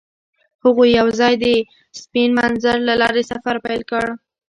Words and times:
هغوی 0.63 0.89
یوځای 0.99 1.33
د 1.43 1.45
سپین 2.01 2.29
منظر 2.39 2.77
له 2.87 2.93
لارې 3.01 3.23
سفر 3.31 3.55
پیل 3.65 3.81
کړ. 3.91 4.05